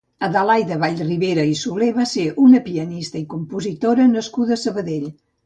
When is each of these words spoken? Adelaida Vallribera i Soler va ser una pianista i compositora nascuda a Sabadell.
Adelaida 0.27 0.77
Vallribera 0.83 1.43
i 1.49 1.53
Soler 1.59 1.89
va 1.97 2.05
ser 2.13 2.25
una 2.47 2.63
pianista 2.69 3.21
i 3.23 3.27
compositora 3.35 4.09
nascuda 4.17 4.59
a 4.59 4.61
Sabadell. 4.65 5.07